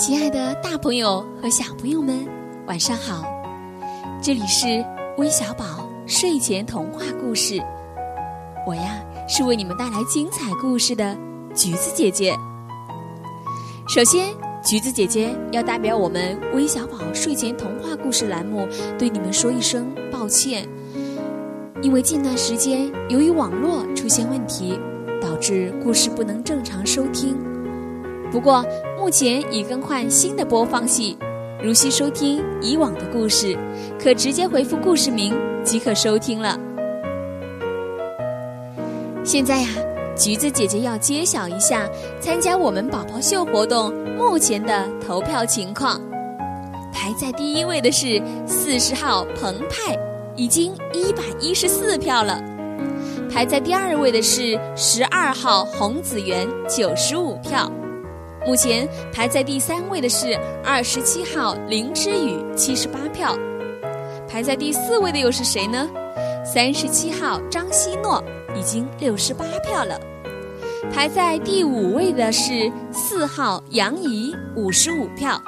[0.00, 2.26] 亲爱的，大朋友和小朋友们，
[2.66, 3.22] 晚上好！
[4.22, 4.82] 这里是
[5.18, 7.62] 微小宝睡前童话故事，
[8.66, 11.14] 我呀是为你们带来精彩故事的
[11.54, 12.34] 橘子姐姐。
[13.88, 18.66] 首先，橘子姐姐要代表我们微小宝睡前童话故事栏目
[18.98, 20.66] 对你们说一声抱歉，
[21.82, 24.80] 因为近段时间由于网络出现问题，
[25.20, 27.36] 导致故事不能正常收听。
[28.30, 28.64] 不过，
[28.96, 31.18] 目前已更换新的播放器，
[31.62, 33.58] 如需收听以往的故事，
[34.00, 36.58] 可直接回复故事名即可收听了。
[39.24, 39.68] 现在呀，
[40.16, 41.88] 橘子姐姐要揭晓一下
[42.20, 46.00] 参加我们宝宝秀活动目前的投票情况。
[46.92, 49.98] 排在第一位的是四十号澎湃，
[50.36, 52.40] 已经一百一十四票了；
[53.30, 57.70] 排在第二位的是十二号洪子源，九十五票。
[58.46, 63.36] 目前排在第三位的是二十七号林之雨，七十八票。
[64.28, 65.88] 排在第四位的又是谁呢？
[66.44, 68.22] 三十七号张希诺，
[68.56, 70.00] 已经六十八票了。
[70.92, 75.40] 排在第五位的是四号杨怡，五十五票。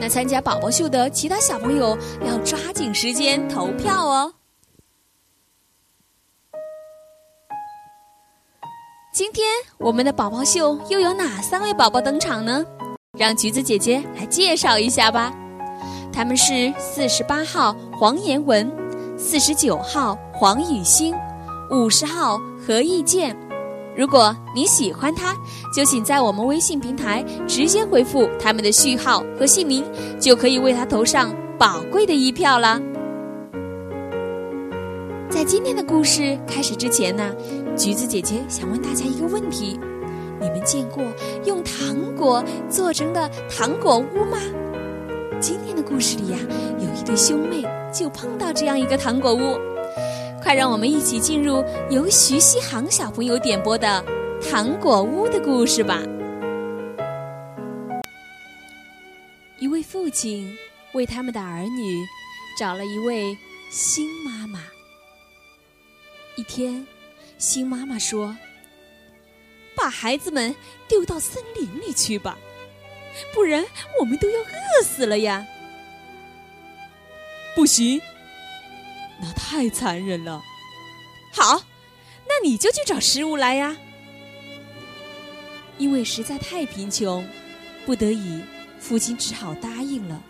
[0.00, 4.32] 那参加宝宝秀的其他小朋友要抓紧时间投票哦。
[9.12, 9.46] 今天
[9.76, 12.64] 我们的宝宝秀又有哪三位宝宝登场呢？
[13.18, 15.30] 让橘子姐姐来介绍一下吧。
[16.10, 18.72] 他们是四十八号黄妍文，
[19.18, 21.14] 四十九号黄雨欣，
[21.70, 23.36] 五十号何意健。
[23.94, 25.36] 如果你喜欢他，
[25.76, 29.84] 就请在我们微信平台直接回复他们的序号和姓名，
[30.18, 32.80] 就可以为他投上宝贵的一票了。
[35.28, 37.30] 在今天的故事开始之前呢？
[37.76, 39.80] 橘子姐姐想问大家一个问题：
[40.38, 41.02] 你们见过
[41.46, 44.38] 用糖果做成的糖果屋吗？
[45.40, 46.38] 今天的故事里呀，
[46.78, 49.58] 有一对兄妹就碰到这样一个糖果屋。
[50.42, 54.04] 快让我们一起进入由徐熙航小朋友点播的
[54.50, 56.02] 《糖果屋》的故事吧。
[59.58, 60.54] 一位父亲
[60.92, 62.04] 为他们的儿女
[62.58, 63.36] 找了一位
[63.70, 64.60] 新妈妈。
[66.36, 66.86] 一天。
[67.42, 68.36] 新妈妈说
[69.74, 70.54] ：“把孩子们
[70.86, 72.38] 丢到森林里去吧，
[73.34, 73.66] 不然
[73.98, 75.44] 我们都要饿死了呀！”
[77.56, 78.00] 不行，
[79.20, 80.40] 那太残忍了。
[81.32, 81.64] 好，
[82.28, 83.76] 那你就去找食物来呀。
[85.78, 87.28] 因为实在太贫穷，
[87.84, 88.40] 不得已，
[88.78, 90.22] 父亲只好答应了。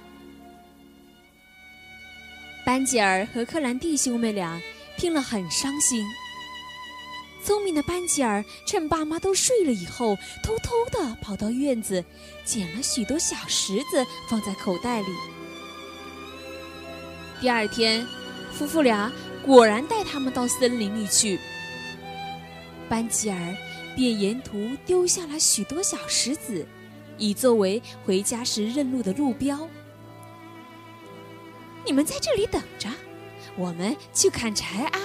[2.64, 4.58] 班吉尔和克兰蒂兄妹俩
[4.96, 6.06] 听了很伤心。
[7.44, 12.04] 聪明的班吉尔趁爸妈都睡了以后，偷偷地跑到院子，
[12.44, 15.08] 捡了许多小石子放在口袋里。
[17.40, 18.06] 第二天，
[18.52, 19.12] 夫妇俩
[19.44, 21.40] 果然带他们到森林里去。
[22.88, 23.56] 班吉尔
[23.96, 26.64] 便沿途丢下了许多小石子，
[27.18, 29.68] 以作为回家时认路的路标。
[31.84, 32.88] 你们在这里等着，
[33.56, 35.00] 我们去砍柴啊！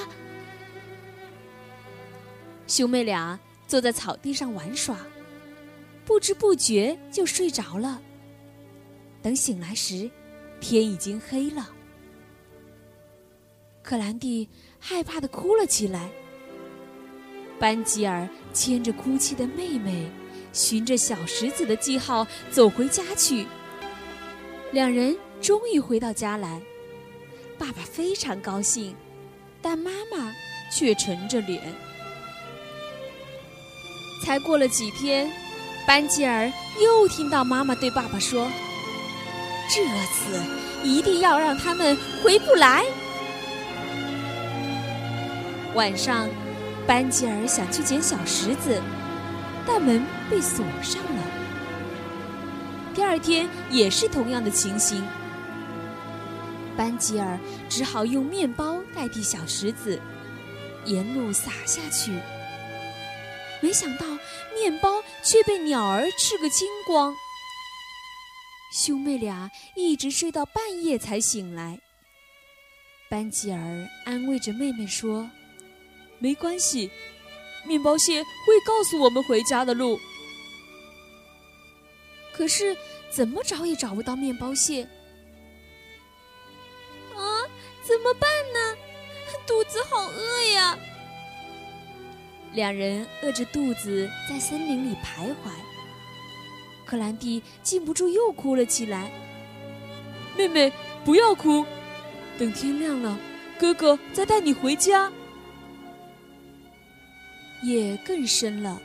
[2.68, 4.98] 兄妹俩坐在草地上玩耍，
[6.06, 8.02] 不知不觉就睡着了。
[9.22, 10.10] 等醒来时，
[10.60, 11.70] 天已经黑了。
[13.82, 14.48] 克兰蒂
[14.80, 16.10] 害怕的哭了起来。
[17.58, 20.12] 班吉尔牵着哭泣的妹妹，
[20.52, 23.48] 循着小石子的记号走回家去。
[24.72, 26.62] 两人终于回到家来，
[27.58, 28.94] 爸爸非常高兴，
[29.62, 30.34] 但妈妈
[30.72, 31.74] 却沉着脸。
[34.22, 35.32] 才过了几天，
[35.86, 36.52] 班吉尔
[36.82, 38.50] 又听到妈妈对爸爸说
[39.74, 40.44] ：“这次
[40.84, 42.86] 一定要让他们回不来。”
[45.76, 46.28] 晚上，
[46.86, 48.82] 班吉尔想去捡小石子，
[49.66, 51.24] 但门被锁上了。
[52.96, 55.04] 第二天也是同样的情形，
[56.76, 57.38] 班吉尔
[57.70, 60.00] 只好用面包代替小石子，
[60.86, 62.14] 沿路撒下去。
[63.62, 64.06] 没想到，
[64.54, 67.16] 面包却被鸟儿吃个精光。
[68.72, 71.80] 兄妹俩一直睡到半夜才醒来。
[73.10, 75.30] 班吉尔安慰着妹妹说
[76.20, 76.92] ：“没关系，
[77.66, 80.00] 面包蟹会告诉我们回家的路。”
[82.36, 82.78] 可是
[83.10, 84.84] 怎么找也找不到面包蟹。
[87.16, 87.48] 啊，
[87.82, 88.78] 怎么办呢？
[89.46, 90.78] 肚子好饿呀！
[92.54, 95.52] 两人饿着肚子在森林里徘徊。
[96.86, 99.12] 克兰蒂禁不住又哭了起来。
[100.38, 100.72] 妹妹，
[101.04, 101.66] 不要哭，
[102.38, 103.20] 等天亮了，
[103.60, 105.12] 哥哥再带你回家。
[107.64, 108.80] 夜更深了，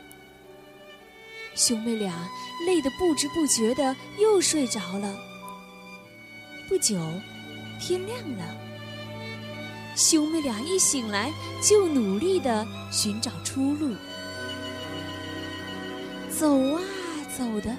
[1.55, 2.27] 兄妹俩
[2.67, 5.15] 累得不知不觉的又睡着了。
[6.69, 6.99] 不久，
[7.79, 8.57] 天亮了，
[9.95, 13.95] 兄妹俩一醒来就努力的寻找出路，
[16.31, 16.81] 走啊
[17.37, 17.77] 走的，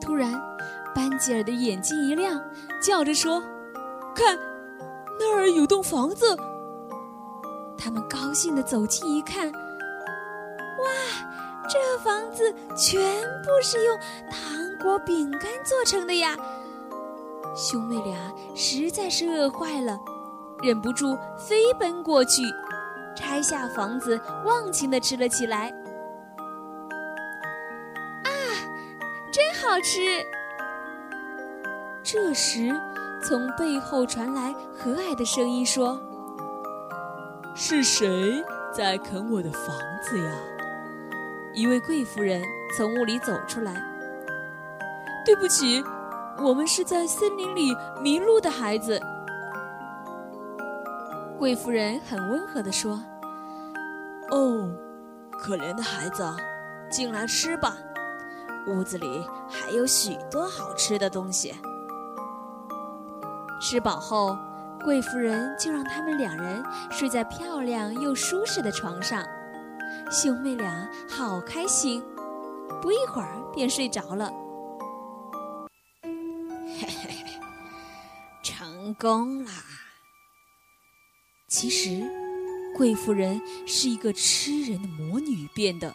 [0.00, 0.32] 突然，
[0.94, 2.42] 班吉尔的眼睛一亮，
[2.82, 3.42] 叫着说
[4.16, 4.38] ：“看，
[5.18, 6.36] 那儿有栋房子。”
[7.76, 10.88] 他们高兴地走近一看，哇，
[11.68, 12.98] 这房子全
[13.42, 13.98] 部是用
[14.30, 16.34] 糖果、饼干做成的呀！
[17.54, 19.96] 兄妹俩实在是饿坏了，
[20.64, 22.42] 忍不住飞奔过去，
[23.14, 25.68] 拆下房子，忘情地吃了起来。
[28.24, 28.32] 啊，
[29.30, 30.24] 真好吃！
[32.02, 32.74] 这时，
[33.22, 36.00] 从背后传来和蔼的声音说。
[37.54, 40.32] 是谁在啃我的房子呀？
[41.52, 42.42] 一位贵妇人
[42.74, 43.74] 从屋里走出来。
[45.26, 45.84] 对不起，
[46.38, 48.98] 我们是在森林里迷路的孩子。
[51.38, 53.02] 贵夫人很温和地说
[54.30, 54.70] ：“哦，
[55.38, 56.24] 可怜的孩子，
[56.90, 57.76] 进来吃吧，
[58.66, 61.54] 屋子里还有许多好吃的东西。”
[63.60, 64.36] 吃饱后。
[64.84, 69.24] 贵夫人就让他们两人睡在漂亮又舒适的床上，
[70.10, 72.04] 兄妹俩好开心，
[72.82, 74.30] 不一会儿便睡着了。
[76.02, 77.40] 嘿嘿嘿，
[78.42, 79.52] 成功啦！
[81.56, 82.02] 其实，
[82.74, 85.94] 贵夫人是一个吃人的魔女变的。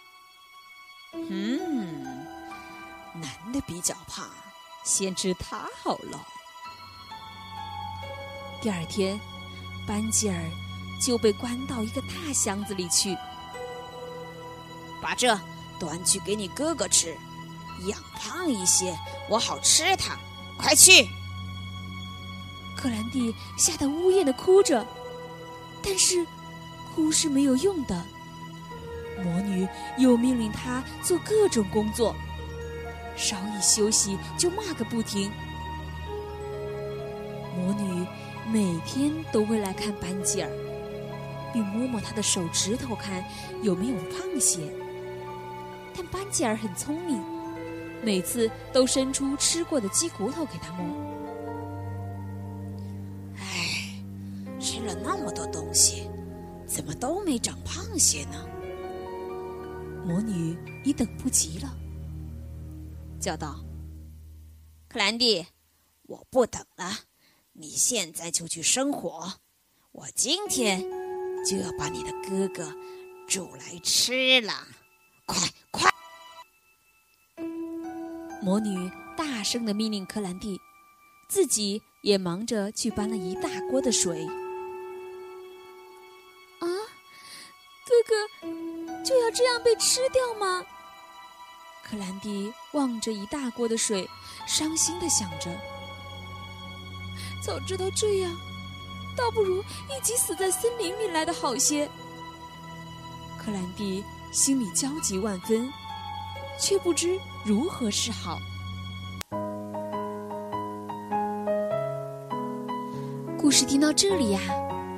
[1.11, 2.25] 嗯，
[3.15, 4.25] 男的比较胖，
[4.85, 6.25] 先吃他好了。
[8.61, 9.19] 第二天，
[9.85, 10.49] 班吉尔
[10.97, 13.13] 就被关到一个大箱子里去。
[15.01, 15.37] 把这
[15.77, 17.17] 端去给你哥哥吃，
[17.85, 18.97] 养胖一些，
[19.29, 20.17] 我好吃它。
[20.57, 21.05] 快去！
[22.77, 24.87] 克兰蒂吓得呜咽的哭着，
[25.81, 26.25] 但是
[26.93, 28.05] 哭是没有用的。
[29.23, 29.67] 魔女
[29.97, 32.15] 又命令他做各种工作，
[33.15, 35.31] 稍一休息就骂个不停。
[37.55, 38.05] 魔女。
[38.51, 40.49] 每天都会来看班吉尔，
[41.53, 43.23] 并摸摸他的手指头，看
[43.61, 44.61] 有没有胖些。
[45.95, 47.23] 但班吉尔很聪明，
[48.01, 50.83] 每次都伸出吃过的鸡骨头给他摸。
[54.79, 56.09] 吃了那么多东西，
[56.65, 58.47] 怎么都没长胖些呢？
[60.05, 61.77] 魔女已等不及了，
[63.19, 63.59] 叫道
[64.87, 65.45] ：“克兰蒂，
[66.03, 66.99] 我不等了。”
[67.51, 69.33] 你现在就去生火，
[69.91, 70.81] 我今天
[71.45, 72.73] 就要把你的哥哥
[73.27, 74.65] 煮来吃了，
[75.25, 75.35] 快
[75.71, 75.91] 快！
[78.41, 80.57] 魔女大声的命令克兰蒂，
[81.27, 84.25] 自己也忙着去搬了一大锅的水。
[89.09, 90.63] 就要这样被吃掉吗？
[91.83, 94.07] 克兰蒂望着一大锅的水，
[94.45, 95.49] 伤心的想着。
[97.43, 98.31] 早知道这样，
[99.17, 101.89] 倒不如一起死在森林里来的好些。
[103.39, 105.67] 克兰蒂心里焦急万分，
[106.59, 108.37] 却不知如何是好。
[113.39, 114.39] 故事听到这里呀，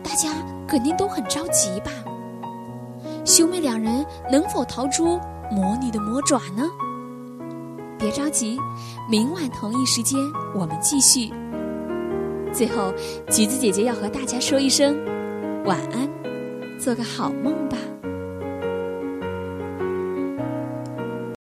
[0.03, 0.33] 大家
[0.67, 1.89] 肯定都很着急吧？
[3.23, 5.19] 兄妹两人能否逃出
[5.51, 6.63] 魔女的魔爪呢？
[7.99, 8.57] 别着急，
[9.09, 10.19] 明晚同一时间
[10.55, 11.31] 我们继续。
[12.51, 12.91] 最后，
[13.29, 14.97] 橘子姐姐要和大家说一声
[15.65, 16.09] 晚安，
[16.79, 17.77] 做个好梦吧。